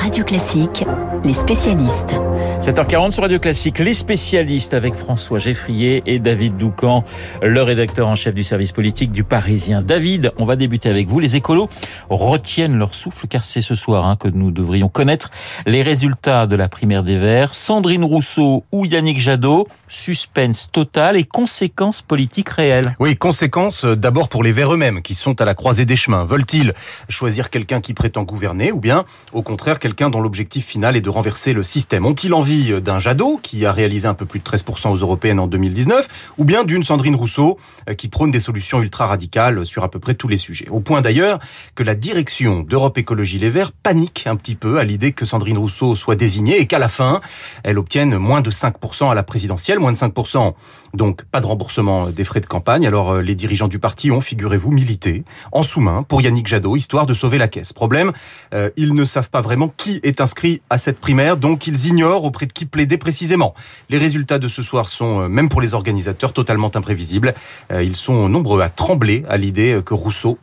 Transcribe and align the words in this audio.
Radio 0.00 0.24
Classique, 0.24 0.86
les 1.24 1.32
spécialistes. 1.32 2.16
7h40 2.60 3.10
sur 3.10 3.22
Radio 3.22 3.38
Classique, 3.38 3.78
les 3.78 3.94
spécialistes 3.94 4.74
avec 4.74 4.94
François 4.94 5.38
Geffrier 5.38 6.02
et 6.06 6.18
David 6.18 6.56
Doucan, 6.56 7.04
le 7.42 7.62
rédacteur 7.62 8.08
en 8.08 8.14
chef 8.14 8.34
du 8.34 8.42
service 8.42 8.72
politique 8.72 9.12
du 9.12 9.24
Parisien. 9.24 9.82
David, 9.82 10.32
on 10.38 10.44
va 10.44 10.56
débuter 10.56 10.88
avec 10.88 11.08
vous. 11.08 11.20
Les 11.20 11.36
écolos 11.36 11.68
retiennent 12.08 12.78
leur 12.78 12.94
souffle 12.94 13.26
car 13.28 13.44
c'est 13.44 13.62
ce 13.62 13.74
soir 13.74 14.06
hein, 14.06 14.16
que 14.16 14.28
nous 14.28 14.50
devrions 14.50 14.88
connaître 14.88 15.30
les 15.66 15.82
résultats 15.82 16.46
de 16.46 16.56
la 16.56 16.68
primaire 16.68 17.02
des 17.02 17.18
Verts. 17.18 17.54
Sandrine 17.54 18.04
Rousseau 18.04 18.64
ou 18.72 18.84
Yannick 18.84 19.18
Jadot, 19.18 19.68
suspense 19.88 20.68
total 20.72 21.16
et 21.16 21.24
conséquences 21.24 22.02
politiques 22.02 22.50
réelles. 22.50 22.94
Oui, 22.98 23.16
conséquences 23.16 23.84
euh, 23.84 23.96
d'abord 23.96 24.28
pour 24.28 24.42
les 24.42 24.52
Verts 24.52 24.74
eux-mêmes 24.74 25.02
qui 25.02 25.14
sont 25.14 25.40
à 25.40 25.44
la 25.44 25.54
croisée 25.54 25.84
des 25.84 25.96
chemins. 25.96 26.24
Veulent-ils 26.24 26.72
choisir 27.08 27.50
quelqu'un 27.50 27.80
qui 27.80 27.94
prétend 27.94 28.22
gouverner 28.22 28.72
ou 28.72 28.80
bien 28.80 29.04
au 29.32 29.42
contraire 29.42 29.78
quelqu'un 29.78 30.10
dont 30.10 30.20
l'objectif 30.20 30.66
final 30.66 30.96
est 30.96 31.00
de 31.00 31.09
renverser 31.10 31.52
le 31.52 31.62
système. 31.62 32.06
Ont-ils 32.06 32.32
envie 32.32 32.80
d'un 32.80 32.98
Jadot 32.98 33.38
qui 33.42 33.66
a 33.66 33.72
réalisé 33.72 34.08
un 34.08 34.14
peu 34.14 34.24
plus 34.24 34.40
de 34.40 34.44
13% 34.44 34.90
aux 34.90 34.96
européennes 34.96 35.40
en 35.40 35.46
2019 35.46 36.08
ou 36.38 36.44
bien 36.44 36.64
d'une 36.64 36.82
Sandrine 36.82 37.14
Rousseau 37.14 37.58
euh, 37.88 37.94
qui 37.94 38.08
prône 38.08 38.30
des 38.30 38.40
solutions 38.40 38.80
ultra 38.80 39.06
radicales 39.06 39.66
sur 39.66 39.84
à 39.84 39.90
peu 39.90 39.98
près 39.98 40.14
tous 40.14 40.28
les 40.28 40.36
sujets? 40.36 40.68
Au 40.70 40.80
point 40.80 41.00
d'ailleurs 41.00 41.38
que 41.74 41.82
la 41.82 41.94
direction 41.94 42.60
d'Europe 42.60 42.98
Écologie 42.98 43.38
Les 43.38 43.50
Verts 43.50 43.72
panique 43.72 44.24
un 44.26 44.36
petit 44.36 44.54
peu 44.54 44.78
à 44.78 44.84
l'idée 44.84 45.12
que 45.12 45.26
Sandrine 45.26 45.58
Rousseau 45.58 45.94
soit 45.96 46.16
désignée 46.16 46.60
et 46.60 46.66
qu'à 46.66 46.78
la 46.78 46.88
fin, 46.88 47.20
elle 47.62 47.78
obtienne 47.78 48.16
moins 48.16 48.40
de 48.40 48.50
5% 48.50 49.10
à 49.10 49.14
la 49.14 49.22
présidentielle, 49.22 49.78
moins 49.78 49.92
de 49.92 49.98
5%, 49.98 50.54
donc 50.94 51.24
pas 51.24 51.40
de 51.40 51.46
remboursement 51.46 52.10
des 52.10 52.24
frais 52.24 52.40
de 52.40 52.46
campagne. 52.46 52.86
Alors 52.86 53.12
euh, 53.12 53.22
les 53.22 53.34
dirigeants 53.34 53.68
du 53.68 53.78
parti 53.78 54.10
ont, 54.10 54.20
figurez-vous, 54.20 54.70
milité 54.70 55.24
en 55.52 55.62
sous-main 55.62 56.02
pour 56.02 56.22
Yannick 56.22 56.46
Jadot, 56.46 56.76
histoire 56.76 57.06
de 57.06 57.14
sauver 57.14 57.38
la 57.38 57.48
caisse. 57.48 57.72
Problème, 57.72 58.12
euh, 58.54 58.70
ils 58.76 58.94
ne 58.94 59.04
savent 59.04 59.30
pas 59.30 59.40
vraiment 59.40 59.72
qui 59.76 60.00
est 60.02 60.20
inscrit 60.20 60.62
à 60.70 60.78
cette 60.78 61.00
primaire, 61.00 61.36
donc 61.36 61.66
ils 61.66 61.86
ignorent 61.86 62.24
auprès 62.24 62.46
de 62.46 62.52
qui 62.52 62.66
plaider 62.66 62.98
précisément. 62.98 63.54
Les 63.88 63.98
résultats 63.98 64.38
de 64.38 64.48
ce 64.48 64.62
soir 64.62 64.88
sont, 64.88 65.20
euh, 65.20 65.28
même 65.28 65.48
pour 65.48 65.60
les 65.60 65.74
organisateurs, 65.74 66.32
totalement 66.32 66.70
imprévisibles. 66.74 67.34
Ils 67.70 67.96
sont 67.96 68.28
nombreux 68.28 68.60
à 68.62 68.68
trembler 68.68 69.24
à 69.28 69.36
l'idée 69.36 69.80
que 69.84 69.94
Rousseau 69.94 70.38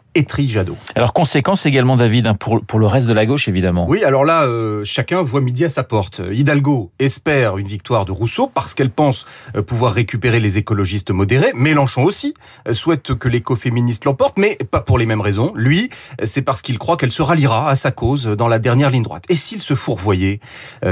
Jadot. 0.48 0.78
Alors 0.96 1.14
conséquence 1.14 1.66
également 1.66 1.96
David 1.96 2.28
hein, 2.28 2.34
pour, 2.34 2.62
pour 2.64 2.80
le 2.80 2.88
reste 2.88 3.08
de 3.08 3.14
la 3.14 3.26
gauche 3.26 3.48
évidemment. 3.48 3.86
Oui, 3.88 4.04
alors 4.04 4.26
là 4.26 4.44
euh, 4.44 4.84
chacun 4.84 5.22
voit 5.22 5.42
midi 5.42 5.66
à 5.66 5.70
sa 5.70 5.84
porte. 5.84 6.22
Hidalgo 6.32 6.92
espère 7.00 7.58
une 7.58 7.68
victoire 7.68 8.06
de 8.06 8.12
Rousseau 8.12 8.48
parce 8.48 8.74
qu'elle 8.74 8.90
pense 8.90 9.26
euh, 9.56 9.62
pouvoir 9.62 9.94
récupérer 9.94 10.40
les 10.40 10.58
écologistes 10.58 11.12
modérés. 11.12 11.52
Mélenchon 11.56 12.04
aussi 12.04 12.34
euh, 12.68 12.74
souhaite 12.74 13.16
que 13.16 13.30
l'écoféministe 13.30 14.06
l'emporte, 14.06 14.38
mais 14.38 14.58
pas 14.72 14.82
pour 14.82 14.98
les 14.98 15.06
mêmes 15.06 15.22
raisons. 15.22 15.54
Lui, 15.56 15.90
c'est 16.24 16.42
parce 16.42 16.62
qu'il 16.62 16.78
croit 16.78 16.98
qu'elle 16.98 17.12
se 17.12 17.22
ralliera 17.22 17.70
à 17.70 17.76
sa 17.76 17.92
cause 17.92 18.26
dans 18.26 18.48
la 18.48 18.60
dernière 18.60 18.90
ligne 18.90 19.04
droite. 19.04 19.24
Et 19.30 19.36
s'ils 19.36 19.62
se 19.62 19.76
fourvoyaient 19.76 20.40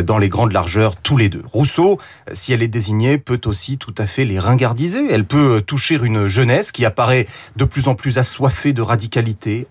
dans 0.04 0.18
les 0.18 0.30
grandes 0.30 0.52
largeurs 0.52 0.96
tous 0.96 1.18
les 1.18 1.30
deux? 1.30 1.44
Rousseau, 1.52 2.00
si 2.34 2.54
elle 2.54 2.62
est 2.62 2.68
désignée, 2.68 3.18
peut 3.18 3.42
aussi 3.46 3.78
tout 3.78 3.94
à 3.98 4.06
fait 4.06 4.26
les 4.26 4.40
ringardiser. 4.40 5.06
Elle 5.10 5.26
peut 5.26 5.62
toucher 5.66 6.00
une 6.02 6.28
jeunesse 6.28 6.72
qui 6.72 6.86
apparaît 6.86 7.28
de 7.56 7.66
plus 7.66 7.88
en 7.88 7.96
plus 7.96 8.18
assoiffée 8.18 8.74
de 8.74 8.82
radicalisme 8.82 9.15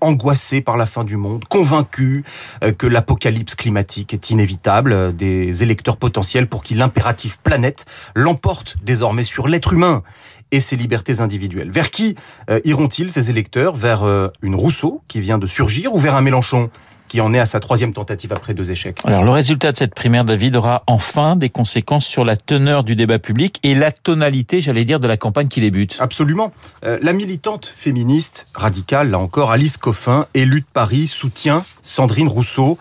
angoissés 0.00 0.60
par 0.60 0.76
la 0.76 0.86
fin 0.86 1.04
du 1.04 1.16
monde, 1.16 1.44
convaincus 1.46 2.24
euh, 2.62 2.72
que 2.72 2.86
l'apocalypse 2.86 3.54
climatique 3.54 4.14
est 4.14 4.30
inévitable, 4.30 4.92
euh, 4.92 5.12
des 5.12 5.62
électeurs 5.62 5.96
potentiels 5.96 6.46
pour 6.46 6.62
qui 6.62 6.74
l'impératif 6.74 7.38
planète 7.38 7.86
l'emporte 8.14 8.76
désormais 8.82 9.22
sur 9.22 9.48
l'être 9.48 9.72
humain 9.72 10.02
et 10.50 10.60
ses 10.60 10.76
libertés 10.76 11.20
individuelles. 11.20 11.70
Vers 11.70 11.90
qui 11.90 12.16
euh, 12.50 12.60
iront-ils 12.64 13.10
ces 13.10 13.30
électeurs? 13.30 13.74
Vers 13.74 14.04
une 14.42 14.54
Rousseau 14.54 15.02
qui 15.08 15.20
vient 15.20 15.38
de 15.38 15.46
surgir 15.46 15.94
ou 15.94 15.98
vers 15.98 16.14
un 16.14 16.20
Mélenchon? 16.20 16.70
Qui 17.14 17.20
en 17.20 17.32
est 17.32 17.38
à 17.38 17.46
sa 17.46 17.60
troisième 17.60 17.94
tentative 17.94 18.32
après 18.32 18.54
deux 18.54 18.72
échecs. 18.72 18.98
Alors 19.04 19.22
le 19.22 19.30
résultat 19.30 19.70
de 19.70 19.76
cette 19.76 19.94
primaire, 19.94 20.24
David, 20.24 20.56
aura 20.56 20.82
enfin 20.88 21.36
des 21.36 21.48
conséquences 21.48 22.06
sur 22.06 22.24
la 22.24 22.36
teneur 22.36 22.82
du 22.82 22.96
débat 22.96 23.20
public 23.20 23.60
et 23.62 23.76
la 23.76 23.92
tonalité, 23.92 24.60
j'allais 24.60 24.84
dire, 24.84 24.98
de 24.98 25.06
la 25.06 25.16
campagne 25.16 25.46
qui 25.46 25.60
débute. 25.60 25.96
Absolument. 26.00 26.52
Euh, 26.84 26.98
la 27.00 27.12
militante 27.12 27.66
féministe 27.66 28.48
radicale, 28.52 29.10
là 29.10 29.20
encore, 29.20 29.52
Alice 29.52 29.76
Coffin, 29.76 30.26
élue 30.34 30.62
de 30.62 30.66
Paris, 30.72 31.06
soutient 31.06 31.64
Sandrine 31.82 32.26
Rousseau 32.26 32.78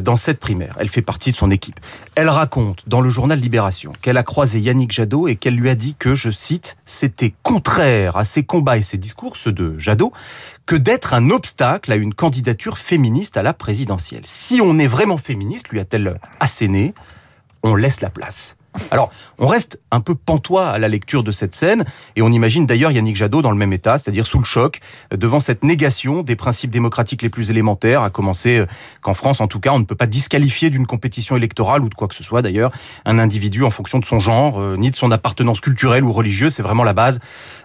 dans 0.00 0.16
cette 0.16 0.40
primaire. 0.40 0.76
Elle 0.78 0.88
fait 0.88 1.02
partie 1.02 1.30
de 1.30 1.36
son 1.36 1.50
équipe. 1.50 1.78
Elle 2.14 2.28
raconte 2.28 2.88
dans 2.88 3.00
le 3.00 3.08
journal 3.08 3.38
Libération 3.38 3.92
qu'elle 4.00 4.16
a 4.16 4.22
croisé 4.22 4.58
Yannick 4.58 4.92
Jadot 4.92 5.28
et 5.28 5.36
qu'elle 5.36 5.56
lui 5.56 5.68
a 5.68 5.74
dit 5.74 5.94
que, 5.94 6.14
je 6.14 6.30
cite, 6.30 6.76
c'était 6.84 7.34
contraire 7.42 8.16
à 8.16 8.24
ses 8.24 8.42
combats 8.42 8.76
et 8.76 8.82
ses 8.82 8.98
discours, 8.98 9.36
ceux 9.36 9.52
de 9.52 9.78
Jadot, 9.78 10.12
que 10.66 10.76
d'être 10.76 11.14
un 11.14 11.30
obstacle 11.30 11.92
à 11.92 11.96
une 11.96 12.14
candidature 12.14 12.78
féministe 12.78 13.36
à 13.36 13.42
la 13.42 13.52
présidentielle. 13.52 14.22
Si 14.24 14.60
on 14.62 14.78
est 14.78 14.86
vraiment 14.86 15.18
féministe, 15.18 15.68
lui 15.68 15.80
a-t-elle 15.80 16.18
asséné, 16.40 16.94
on 17.62 17.74
laisse 17.74 18.00
la 18.00 18.10
place. 18.10 18.56
Alors, 18.90 19.10
on 19.38 19.46
reste 19.46 19.80
un 19.90 20.00
peu 20.00 20.14
pantois 20.14 20.68
à 20.68 20.78
la 20.78 20.88
lecture 20.88 21.22
de 21.22 21.30
cette 21.30 21.54
scène, 21.54 21.84
et 22.16 22.22
on 22.22 22.30
imagine 22.30 22.66
d'ailleurs 22.66 22.90
Yannick 22.90 23.16
Jadot 23.16 23.42
dans 23.42 23.50
le 23.50 23.56
même 23.56 23.72
état, 23.72 23.98
c'est-à-dire 23.98 24.26
sous 24.26 24.38
le 24.38 24.44
choc, 24.44 24.80
devant 25.10 25.40
cette 25.40 25.64
négation 25.64 26.22
des 26.22 26.36
principes 26.36 26.70
démocratiques 26.70 27.22
les 27.22 27.28
plus 27.28 27.50
élémentaires, 27.50 28.02
à 28.02 28.10
commencer 28.10 28.58
euh, 28.58 28.66
qu'en 29.02 29.14
France, 29.14 29.40
en 29.40 29.48
tout 29.48 29.60
cas, 29.60 29.72
on 29.72 29.78
ne 29.78 29.84
peut 29.84 29.94
pas 29.94 30.06
disqualifier 30.06 30.70
d'une 30.70 30.86
compétition 30.86 31.36
électorale 31.36 31.82
ou 31.82 31.88
de 31.88 31.94
quoi 31.94 32.08
que 32.08 32.14
ce 32.14 32.22
soit 32.22 32.42
d'ailleurs 32.42 32.72
un 33.04 33.18
individu 33.18 33.64
en 33.64 33.70
fonction 33.70 33.98
de 33.98 34.04
son 34.04 34.18
genre, 34.18 34.60
euh, 34.60 34.76
ni 34.76 34.90
de 34.90 34.96
son 34.96 35.10
appartenance 35.10 35.60
culturelle 35.60 36.04
ou 36.04 36.12
religieuse, 36.12 36.54
c'est 36.54 36.62
vraiment 36.62 36.84
la 36.84 36.92
base, 36.92 37.20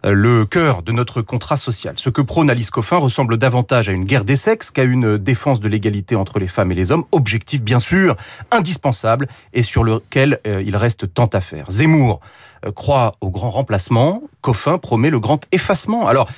euh, 0.05 0.13
le 0.13 0.45
cœur 0.45 0.83
de 0.83 0.91
notre 0.91 1.21
contrat 1.21 1.57
social. 1.57 1.93
Ce 1.97 2.09
que 2.09 2.21
prône 2.21 2.49
Alice 2.49 2.69
Coffin 2.69 2.97
ressemble 2.97 3.37
davantage 3.37 3.89
à 3.89 3.91
une 3.91 4.05
guerre 4.05 4.25
des 4.25 4.35
sexes 4.35 4.71
qu'à 4.71 4.83
une 4.83 5.17
défense 5.17 5.59
de 5.59 5.67
l'égalité 5.67 6.15
entre 6.15 6.39
les 6.39 6.47
femmes 6.47 6.71
et 6.71 6.75
les 6.75 6.91
hommes, 6.91 7.05
objectif 7.11 7.61
bien 7.61 7.79
sûr, 7.79 8.15
indispensable, 8.51 9.27
et 9.53 9.61
sur 9.61 9.83
lequel 9.83 10.39
il 10.45 10.75
reste 10.75 11.00
tant 11.05 11.27
à 11.27 11.41
faire. 11.41 11.65
Zemmour 11.69 12.19
euh, 12.65 12.71
croit 12.71 13.13
au 13.21 13.29
grand 13.29 13.49
remplacement, 13.49 14.23
Coffin 14.41 14.77
promet 14.77 15.09
le 15.09 15.19
grand 15.19 15.45
effacement. 15.51 16.07
Alors, 16.07 16.29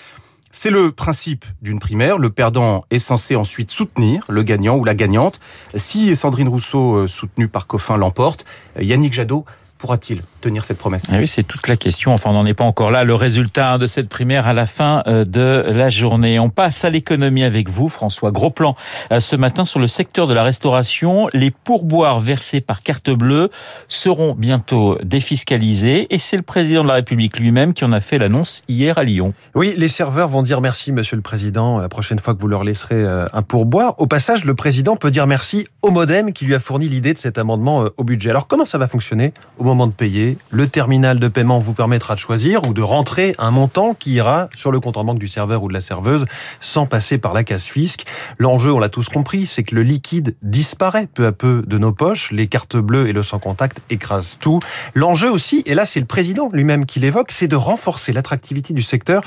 c'est 0.52 0.70
le 0.70 0.92
principe 0.92 1.46
d'une 1.62 1.80
primaire. 1.80 2.18
Le 2.18 2.30
perdant 2.30 2.84
est 2.92 3.00
censé 3.00 3.36
ensuite 3.36 3.72
soutenir 3.72 4.24
le 4.30 4.44
gagnant 4.44 4.78
ou 4.78 4.84
la 4.84 4.94
gagnante. 4.94 5.40
Si 5.74 6.16
Sandrine 6.16 6.48
Rousseau, 6.48 6.96
euh, 6.96 7.08
soutenue 7.08 7.48
par 7.48 7.68
Coffin, 7.68 7.98
l'emporte, 7.98 8.46
euh, 8.78 8.84
Yannick 8.84 9.14
Jadot 9.14 9.46
pourra-t-il 9.80 10.22
tenir 10.44 10.64
cette 10.66 10.78
promesse 10.78 11.08
ah 11.12 11.18
Oui, 11.18 11.28
c'est 11.28 11.44
toute 11.44 11.68
la 11.68 11.76
question. 11.76 12.14
Enfin, 12.14 12.30
on 12.30 12.34
n'en 12.34 12.46
est 12.46 12.54
pas 12.54 12.64
encore 12.64 12.92
là. 12.92 13.04
Le 13.04 13.16
résultat 13.16 13.78
de 13.78 13.88
cette 13.88 14.10
primaire 14.10 14.48
à 14.48 14.54
la 14.54 14.66
fin 14.66 15.04
euh, 15.08 15.26
de 15.26 15.66
la 15.68 15.90
journée. 15.90 16.40
On 16.40 16.50
passe 16.50 16.86
à 16.86 16.90
l'économie 16.90 17.44
avec 17.44 17.70
vous, 17.70 17.90
François. 17.90 18.32
Gros 18.32 18.50
plan 18.50 18.76
euh, 19.12 19.20
ce 19.20 19.36
matin 19.36 19.66
sur 19.66 19.80
le 19.80 19.88
secteur 19.88 20.28
de 20.28 20.34
la 20.34 20.44
restauration. 20.44 21.28
Les 21.34 21.52
pourboires 21.52 22.20
versés 22.20 22.62
par 22.62 22.82
carte 22.82 23.10
bleue 23.10 23.50
seront 23.88 24.34
bientôt 24.34 24.98
défiscalisés 25.04 26.08
et 26.14 26.18
c'est 26.20 26.38
le 26.38 26.44
président 26.44 26.84
de 26.84 26.88
la 26.88 26.96
République 26.96 27.38
lui-même 27.38 27.74
qui 27.74 27.84
en 27.84 27.92
a 27.92 28.02
fait 28.02 28.18
l'annonce 28.18 28.64
hier 28.70 28.98
à 28.98 29.04
Lyon. 29.04 29.34
Oui, 29.56 29.74
les 29.78 29.90
serveurs 29.90 30.30
vont 30.30 30.44
dire 30.44 30.62
merci, 30.62 30.92
monsieur 30.92 31.18
le 31.18 31.22
président, 31.22 31.80
la 31.80 31.90
prochaine 31.90 32.20
fois 32.20 32.34
que 32.34 32.40
vous 32.40 32.48
leur 32.48 32.64
laisserez 32.64 32.96
euh, 32.96 33.26
un 33.34 33.42
pourboire. 33.42 33.96
Au 33.98 34.08
passage, 34.08 34.46
le 34.46 34.56
président 34.56 34.96
peut 34.96 35.12
dire 35.12 35.28
merci 35.28 35.68
au 35.82 35.92
modem 35.92 36.32
qui 36.32 36.46
lui 36.46 36.56
a 36.56 36.60
fourni 36.60 36.88
l'idée 36.88 37.14
de 37.14 37.18
cet 37.18 37.38
amendement 37.38 37.86
au 37.98 38.04
budget. 38.04 38.30
Alors, 38.30 38.48
comment 38.48 38.66
ça 38.66 38.78
va 38.78 38.88
fonctionner 38.88 39.34
au 39.58 39.64
moment 39.64 39.74
moment 39.74 39.88
de 39.88 39.94
payer, 39.94 40.33
le 40.50 40.68
terminal 40.68 41.20
de 41.20 41.28
paiement 41.28 41.60
vous 41.60 41.74
permettra 41.74 42.16
de 42.16 42.20
choisir 42.20 42.68
ou 42.68 42.74
de 42.74 42.82
rentrer 42.82 43.34
un 43.38 43.52
montant 43.52 43.94
qui 43.94 44.14
ira 44.14 44.50
sur 44.56 44.72
le 44.72 44.80
compte 44.80 44.98
en 44.98 45.04
banque 45.04 45.20
du 45.20 45.28
serveur 45.28 45.64
ou 45.64 45.68
de 45.68 45.74
la 45.74 45.82
serveuse 45.82 46.26
sans 46.60 46.86
passer 46.86 47.18
par 47.18 47.34
la 47.34 47.44
casse 47.44 47.68
fisc. 47.68 48.06
L'enjeu, 48.38 48.72
on 48.72 48.80
l'a 48.80 48.90
tous 48.90 49.10
compris, 49.10 49.46
c'est 49.46 49.64
que 49.64 49.76
le 49.76 49.84
liquide 49.84 50.36
disparaît 50.42 51.08
peu 51.14 51.26
à 51.26 51.32
peu 51.32 51.64
de 51.66 51.78
nos 51.78 51.92
poches. 51.92 52.32
Les 52.32 52.48
cartes 52.48 52.78
bleues 52.78 53.08
et 53.08 53.14
le 53.14 53.24
sans 53.24 53.40
contact 53.40 53.82
écrasent 53.90 54.38
tout. 54.40 54.60
L'enjeu 54.94 55.32
aussi, 55.32 55.64
et 55.66 55.76
là 55.76 55.86
c'est 55.86 56.00
le 56.00 56.06
président 56.06 56.50
lui-même 56.52 56.86
qui 56.86 57.00
l'évoque, 57.00 57.32
c'est 57.32 57.48
de 57.48 57.56
renforcer 57.56 58.14
l'attractivité 58.14 58.74
du 58.74 58.82
secteur 58.82 59.24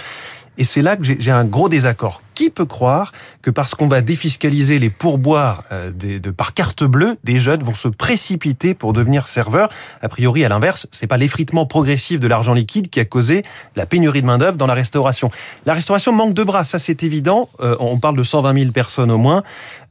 et 0.59 0.65
c'est 0.65 0.83
là 0.83 0.97
que 0.97 1.03
j'ai 1.05 1.31
un 1.31 1.45
gros 1.45 1.69
désaccord. 1.69 2.23
Qui 2.35 2.51
peut 2.51 2.67
croire 2.67 3.13
que 3.41 3.51
parce 3.51 3.75
qu'on 3.75 3.89
va 3.89 4.03
défiscaliser 4.03 4.79
les 4.79 4.91
pourboires 4.91 5.63
euh, 5.73 5.91
de, 5.91 6.31
par 6.31 6.53
carte 6.53 6.85
bleue, 6.85 7.17
des 7.25 7.39
jeunes 7.39 7.63
vont 7.63 7.75
se 7.75 7.89
précipiter 7.89 8.75
pour 8.75 8.93
devenir 8.93 9.27
serveurs? 9.27 9.71
A 10.03 10.09
priori, 10.09 10.45
à 10.45 10.49
l'inverse, 10.49 10.87
c'est 10.93 11.07
pas 11.07 11.17
l'effritement 11.17 11.65
progressif 11.65 12.21
de 12.21 12.29
l'argent 12.29 12.53
liquide 12.53 12.91
qui 12.91 13.01
a 13.01 13.05
causé 13.05 13.43
la 13.75 13.87
pénurie 13.87 14.21
de 14.21 14.27
main 14.27 14.39
d'œuvre 14.39 14.57
dans 14.57 14.67
la 14.67 14.75
restauration. 14.75 15.31
La 15.65 15.73
restauration 15.73 16.13
manque 16.13 16.35
de 16.35 16.45
bras, 16.45 16.65
ça 16.65 16.79
c'est 16.79 17.03
évident. 17.03 17.49
Euh, 17.61 17.77
on 17.81 17.99
parle 17.99 18.17
de 18.17 18.23
120 18.23 18.59
000 18.59 18.73
personnes 18.73 19.11
au 19.11 19.19
moins. 19.19 19.43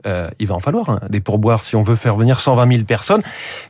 Euh, 0.05 0.29
il 0.37 0.47
va 0.47 0.55
en 0.55 0.59
falloir 0.59 0.89
hein, 0.89 0.99
des 1.09 1.19
pourboires 1.19 1.63
si 1.63 1.75
on 1.75 1.81
veut 1.81 1.95
faire 1.95 2.15
venir 2.15 2.41
120 2.41 2.71
000 2.71 2.85
personnes. 2.85 3.21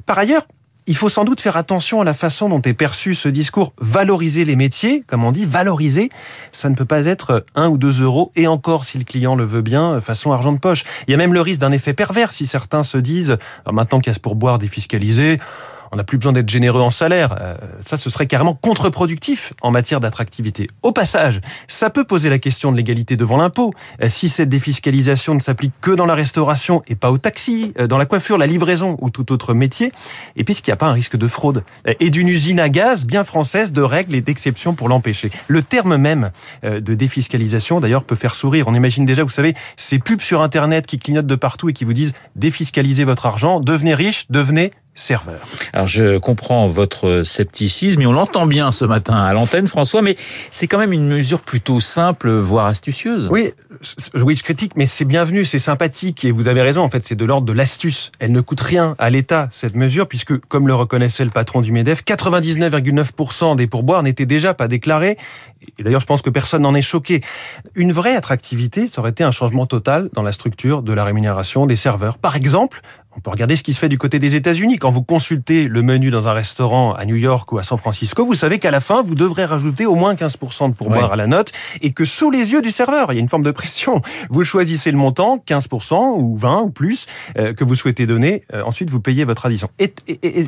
Par 0.05 0.17
ailleurs, 0.17 0.43
il 0.87 0.95
faut 0.95 1.09
sans 1.09 1.23
doute 1.23 1.41
faire 1.41 1.57
attention 1.57 2.01
à 2.01 2.03
la 2.03 2.13
façon 2.13 2.49
dont 2.49 2.61
est 2.61 2.73
perçu 2.73 3.15
ce 3.15 3.27
discours. 3.27 3.73
Valoriser 3.79 4.45
les 4.45 4.55
métiers, 4.55 5.03
comme 5.07 5.23
on 5.23 5.31
dit, 5.31 5.45
valoriser, 5.45 6.09
ça 6.51 6.69
ne 6.69 6.75
peut 6.75 6.85
pas 6.85 7.05
être 7.05 7.45
un 7.55 7.69
ou 7.69 7.77
deux 7.77 8.01
euros, 8.01 8.31
et 8.35 8.47
encore 8.47 8.85
si 8.85 8.97
le 8.97 9.03
client 9.03 9.35
le 9.35 9.45
veut 9.45 9.61
bien, 9.61 9.99
façon 10.01 10.31
argent 10.31 10.51
de 10.51 10.59
poche. 10.59 10.83
Il 11.07 11.11
y 11.11 11.13
a 11.13 11.17
même 11.17 11.33
le 11.33 11.41
risque 11.41 11.61
d'un 11.61 11.71
effet 11.71 11.93
pervers 11.93 12.33
si 12.33 12.45
certains 12.45 12.83
se 12.83 12.97
disent, 12.97 13.37
maintenant 13.71 13.99
qu'il 13.99 14.09
y 14.09 14.11
a 14.11 14.13
ce 14.13 14.19
pourboire 14.19 14.59
défiscalisé, 14.59 15.39
on 15.91 15.97
n'a 15.97 16.03
plus 16.03 16.17
besoin 16.17 16.33
d'être 16.33 16.49
généreux 16.49 16.81
en 16.81 16.91
salaire. 16.91 17.35
Euh, 17.39 17.55
ça, 17.85 17.97
ce 17.97 18.09
serait 18.09 18.27
carrément 18.27 18.53
contre-productif 18.55 19.53
en 19.61 19.71
matière 19.71 19.99
d'attractivité. 19.99 20.67
Au 20.81 20.91
passage, 20.91 21.41
ça 21.67 21.89
peut 21.89 22.03
poser 22.03 22.29
la 22.29 22.39
question 22.39 22.71
de 22.71 22.77
l'égalité 22.77 23.17
devant 23.17 23.37
l'impôt. 23.37 23.73
Euh, 24.01 24.09
si 24.09 24.29
cette 24.29 24.49
défiscalisation 24.49 25.35
ne 25.35 25.39
s'applique 25.39 25.73
que 25.81 25.91
dans 25.91 26.05
la 26.05 26.13
restauration 26.13 26.81
et 26.87 26.95
pas 26.95 27.11
au 27.11 27.17
taxi, 27.17 27.73
euh, 27.79 27.87
dans 27.87 27.97
la 27.97 28.05
coiffure, 28.05 28.37
la 28.37 28.47
livraison 28.47 28.97
ou 29.01 29.09
tout 29.09 29.31
autre 29.31 29.53
métier, 29.53 29.91
et 30.35 30.43
puisqu'il 30.43 30.69
n'y 30.69 30.73
a 30.73 30.77
pas 30.77 30.87
un 30.87 30.93
risque 30.93 31.17
de 31.17 31.27
fraude 31.27 31.63
et 31.99 32.09
d'une 32.09 32.27
usine 32.27 32.59
à 32.59 32.69
gaz 32.69 33.05
bien 33.05 33.23
française 33.23 33.71
de 33.71 33.81
règles 33.81 34.15
et 34.15 34.21
d'exceptions 34.21 34.73
pour 34.73 34.89
l'empêcher? 34.89 35.31
Le 35.47 35.61
terme 35.61 35.97
même 35.97 36.31
de 36.63 36.95
défiscalisation, 36.95 37.79
d'ailleurs, 37.79 38.03
peut 38.03 38.15
faire 38.15 38.35
sourire. 38.35 38.67
On 38.67 38.73
imagine 38.73 39.05
déjà, 39.05 39.23
vous 39.23 39.29
savez, 39.29 39.53
ces 39.77 39.99
pubs 39.99 40.21
sur 40.21 40.41
Internet 40.41 40.85
qui 40.87 40.97
clignotent 40.97 41.27
de 41.27 41.35
partout 41.35 41.69
et 41.69 41.73
qui 41.73 41.85
vous 41.85 41.93
disent 41.93 42.13
défiscalisez 42.35 43.03
votre 43.03 43.25
argent, 43.25 43.59
devenez 43.59 43.93
riche, 43.93 44.25
devenez 44.29 44.71
serveur. 44.95 45.41
Alors 45.73 45.87
je 45.87 46.17
comprends 46.17 46.67
votre 46.67 47.21
scepticisme 47.23 48.01
et 48.01 48.07
on 48.07 48.13
l'entend 48.13 48.47
bien 48.47 48.71
ce 48.71 48.85
matin 48.85 49.15
à 49.15 49.33
l'antenne 49.33 49.67
François, 49.67 50.01
mais 50.01 50.15
c'est 50.51 50.67
quand 50.67 50.77
même 50.77 50.93
une 50.93 51.07
mesure 51.07 51.41
plutôt 51.41 51.81
simple, 51.81 52.31
voire 52.31 52.65
astucieuse. 52.65 53.27
Oui, 53.29 53.51
oui 54.15 54.35
je 54.37 54.43
critique, 54.43 54.71
mais 54.77 54.87
c'est 54.87 55.03
bienvenu, 55.03 55.43
c'est 55.43 55.59
sympathique 55.59 56.23
et 56.23 56.31
vous 56.31 56.47
avez 56.47 56.61
raison, 56.61 56.81
en 56.81 56.89
fait 56.89 57.05
c'est 57.05 57.15
de 57.15 57.25
l'ordre 57.25 57.45
de 57.45 57.51
l'astuce. 57.51 58.11
Elle 58.19 58.31
ne 58.31 58.39
coûte 58.39 58.61
rien 58.61 58.95
à 58.97 59.09
l'État 59.09 59.49
cette 59.51 59.75
mesure 59.75 60.07
puisque, 60.07 60.37
comme 60.47 60.67
le 60.67 60.73
reconnaissait 60.73 61.25
le 61.25 61.29
patron 61.29 61.59
du 61.59 61.73
MEDEF, 61.73 62.03
99,9% 62.05 63.57
des 63.57 63.67
pourboires 63.67 64.01
n'étaient 64.01 64.25
déjà 64.25 64.53
pas 64.53 64.69
déclarés. 64.69 65.17
Et 65.77 65.83
d'ailleurs 65.83 66.01
je 66.01 66.05
pense 66.05 66.21
que 66.21 66.29
personne 66.29 66.61
n'en 66.61 66.73
est 66.73 66.81
choqué. 66.81 67.21
Une 67.75 67.91
vraie 67.91 68.15
attractivité, 68.15 68.87
ça 68.87 69.01
aurait 69.01 69.11
été 69.11 69.25
un 69.25 69.31
changement 69.31 69.65
total 69.65 70.09
dans 70.13 70.23
la 70.23 70.31
structure 70.31 70.83
de 70.83 70.93
la 70.93 71.03
rémunération 71.03 71.65
des 71.65 71.75
serveurs. 71.75 72.17
Par 72.17 72.37
exemple, 72.37 72.81
on 73.15 73.21
peut 73.21 73.29
regarder 73.29 73.55
ce 73.55 73.63
qui 73.63 73.73
se 73.73 73.79
fait 73.79 73.89
du 73.89 73.97
côté 73.97 74.19
des 74.19 74.35
États-Unis. 74.35 74.77
Quand 74.77 74.91
vous 74.91 75.03
consultez 75.03 75.67
le 75.67 75.81
menu 75.81 76.11
dans 76.11 76.27
un 76.27 76.33
restaurant 76.33 76.93
à 76.93 77.05
New 77.05 77.15
York 77.15 77.51
ou 77.51 77.57
à 77.57 77.63
San 77.63 77.77
Francisco, 77.77 78.25
vous 78.25 78.35
savez 78.35 78.59
qu'à 78.59 78.71
la 78.71 78.81
fin, 78.81 79.01
vous 79.01 79.15
devrez 79.15 79.45
rajouter 79.45 79.85
au 79.85 79.95
moins 79.95 80.15
15% 80.15 80.69
de 80.69 80.75
pourboire 80.75 81.13
à 81.13 81.15
la 81.15 81.27
note 81.27 81.51
et 81.81 81.91
que 81.91 82.03
sous 82.03 82.29
les 82.29 82.51
yeux 82.51 82.61
du 82.61 82.71
serveur, 82.71 83.11
il 83.11 83.15
y 83.15 83.17
a 83.17 83.21
une 83.21 83.29
forme 83.29 83.43
de 83.43 83.51
pression. 83.51 84.01
Vous 84.29 84.43
choisissez 84.43 84.91
le 84.91 84.97
montant, 84.97 85.41
15% 85.47 86.19
ou 86.19 86.35
20 86.35 86.61
ou 86.61 86.69
plus, 86.69 87.05
euh, 87.37 87.53
que 87.53 87.63
vous 87.63 87.75
souhaitez 87.75 88.05
donner. 88.05 88.43
Euh, 88.53 88.63
ensuite, 88.63 88.89
vous 88.89 88.99
payez 88.99 89.23
votre 89.23 89.45
addition. 89.45 89.69
Et, 89.79 89.93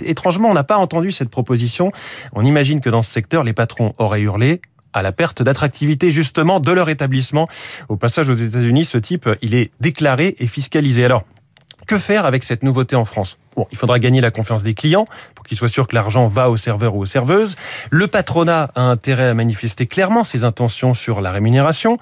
étrangement, 0.09 0.49
on 0.49 0.53
n'a 0.53 0.63
pas 0.63 0.77
entendu 0.77 1.11
cette 1.11 1.29
proposition. 1.29 1.91
On 2.33 2.45
imagine 2.45 2.81
que 2.81 2.89
dans 2.89 3.01
ce 3.01 3.11
secteur, 3.11 3.43
les 3.43 3.53
patrons 3.53 3.93
auraient 3.97 4.21
hurlé 4.21 4.61
à 4.93 5.01
la 5.01 5.11
perte 5.11 5.41
d'attractivité 5.41 6.11
justement 6.11 6.59
de 6.59 6.71
leur 6.71 6.89
établissement. 6.89 7.47
Au 7.87 7.95
passage 7.95 8.29
aux 8.29 8.33
États-Unis, 8.33 8.85
ce 8.85 8.97
type, 8.97 9.29
il 9.41 9.53
est 9.53 9.71
déclaré 9.79 10.35
et 10.39 10.47
fiscalisé. 10.47 11.05
Alors, 11.05 11.23
que 11.88 11.98
faire 11.98 12.25
avec 12.25 12.44
cette 12.44 12.63
nouveauté 12.63 12.95
en 12.95 13.06
France? 13.06 13.39
Bon, 13.57 13.65
il 13.71 13.77
faudra 13.77 13.98
gagner 13.98 14.21
la 14.21 14.30
confiance 14.30 14.62
des 14.62 14.75
clients 14.75 15.07
pour 15.33 15.44
qu'ils 15.44 15.57
soient 15.57 15.68
sûrs 15.68 15.88
que 15.88 15.95
l'argent 15.95 16.27
va 16.27 16.51
aux 16.51 16.57
serveurs 16.57 16.95
ou 16.95 17.01
aux 17.01 17.07
serveuses. 17.07 17.56
Le 17.89 18.06
patronat 18.06 18.69
a 18.75 18.81
intérêt 18.81 19.30
à 19.30 19.33
manifester 19.33 19.88
clairement 19.88 20.24
ses 20.24 20.44
intentions 20.44 20.94
sur 20.94 21.21
la 21.21 21.31
rémunération. 21.31 21.98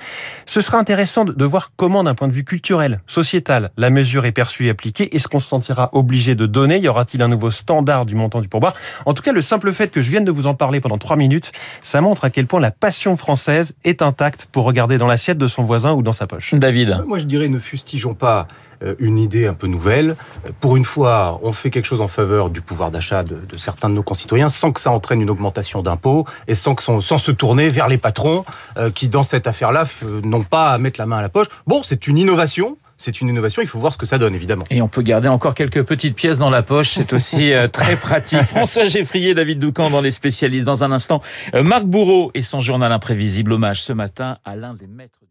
Ce 0.46 0.60
sera 0.60 0.78
intéressant 0.78 1.24
de 1.24 1.46
voir 1.46 1.72
comment, 1.78 2.04
d'un 2.04 2.14
point 2.14 2.28
de 2.28 2.34
vue 2.34 2.44
culturel, 2.44 3.00
sociétal, 3.08 3.72
la 3.78 3.90
mesure 3.90 4.26
est 4.26 4.34
perçue 4.34 4.66
et 4.66 4.70
appliquée. 4.70 5.16
Est-ce 5.16 5.30
qu'on 5.30 5.40
se 5.40 5.48
sentira 5.48 5.92
obligé 5.94 6.36
de 6.36 6.46
donner? 6.46 6.78
Y 6.78 6.90
aura-t-il 6.90 7.24
un 7.24 7.30
nouveau 7.30 7.52
standard 7.52 8.06
du 8.06 8.16
montant 8.16 8.42
du 8.42 8.50
pourboire? 8.50 8.74
En 9.06 9.14
tout 9.14 9.24
cas, 9.24 9.32
le 9.32 9.42
simple 9.42 9.72
fait 9.72 9.88
que 9.88 10.02
je 10.02 10.12
vienne 10.12 10.26
de 10.26 10.32
vous 10.32 10.48
en 10.48 10.56
parler 10.56 10.82
pendant 10.82 10.98
trois 10.98 11.16
minutes, 11.16 11.54
ça 11.82 12.02
montre 12.02 12.26
à 12.26 12.30
quel 12.32 12.48
point 12.48 12.60
la 12.60 12.72
passion 12.72 13.16
française 13.16 13.76
est 13.86 14.02
intacte 14.02 14.50
pour 14.52 14.66
regarder 14.66 14.98
dans 14.98 15.08
l'assiette 15.08 15.38
de 15.38 15.48
son 15.48 15.64
voisin 15.64 15.94
ou 15.94 16.02
dans 16.02 16.12
sa 16.12 16.28
poche. 16.28 16.54
David 16.54 17.02
Moi, 17.08 17.20
je 17.20 17.24
dirais 17.24 17.48
ne 17.48 17.60
fustigeons 17.60 18.14
pas 18.14 18.50
euh, 18.84 18.96
une 19.00 19.20
idée 19.20 19.48
un 19.48 19.54
peu 19.54 19.68
nouvelle. 19.68 20.16
Pour 20.60 20.76
une 20.76 20.86
fois, 20.86 21.40
on 21.46 21.54
fait 21.54 21.70
quelque 21.70 21.86
chose 21.86 22.02
en 22.02 22.08
faveur 22.08 22.50
du 22.50 22.62
pouvoir 22.62 22.92
d'achat 22.92 23.24
de, 23.24 23.40
certains 23.58 23.90
de 23.90 23.94
nos 23.94 24.04
concitoyens 24.04 24.50
sans 24.50 24.72
que 24.72 24.82
ça 24.82 24.92
entraîne 24.92 25.22
une 25.22 25.30
augmentation 25.30 25.82
d'impôts 25.82 26.26
et 26.48 26.56
sans, 26.56 26.76
que 26.76 26.84
sans 26.84 27.18
se 27.18 27.32
tourner 27.32 27.70
vers 27.70 27.88
les 27.88 27.98
patrons 27.98 28.46
euh, 28.78 28.90
qui, 28.90 29.08
dans 29.08 29.24
cette 29.24 29.48
affaire-là, 29.48 29.86
n'ont 30.24 30.44
pas 30.44 30.72
à 30.72 30.78
mettre 30.78 31.00
la 31.00 31.06
main 31.06 31.18
à 31.18 31.22
la 31.22 31.30
poche. 31.30 31.48
Bon, 31.68 31.84
c'est 31.84 32.08
une 32.08 32.18
innovation, 32.18 32.78
c'est 32.98 33.22
une 33.22 33.30
innovation, 33.30 33.62
il 33.62 33.68
faut 33.68 33.80
voir 33.80 33.94
ce 33.94 33.98
que 33.98 34.08
ça 34.08 34.18
donne, 34.18 34.34
évidemment. 34.34 34.66
Et 34.72 34.82
on 34.82 34.88
peut 34.88 35.04
garder 35.04 35.28
encore 35.28 35.54
quelques 35.54 35.84
petites 35.84 36.16
pièces 36.16 36.40
dans 36.40 36.50
la 36.50 36.64
poche, 36.64 36.94
c'est 36.96 37.14
aussi 37.14 37.54
euh, 37.54 37.68
très 37.68 37.96
pratique. 37.96 38.42
François 38.48 38.86
Geffrier, 38.86 39.36
David 39.36 39.60
Doucan 39.60 39.92
dans 39.92 40.02
les 40.02 40.12
spécialistes. 40.12 40.66
Dans 40.66 40.84
un 40.84 40.92
instant, 40.92 41.22
euh, 41.54 41.62
Marc 41.62 41.84
Bourreau 41.84 42.32
et 42.34 42.42
son 42.42 42.60
journal 42.60 42.92
imprévisible, 42.92 43.54
hommage 43.54 43.84
ce 43.84 43.94
matin 43.94 44.38
à 44.46 44.56
l'un 44.56 44.74
des 44.74 44.88
maîtres 44.88 45.25